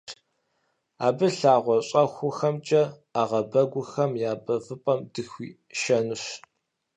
Абы 1.07 1.27
лъагъуэ 1.37 1.77
щэхухэмкӀэ 1.87 2.83
ӏэгъэбэгухэм 3.13 4.11
я 4.29 4.33
бэвыпӀэм 4.43 4.99
дыхуишэнущ. 5.13 6.23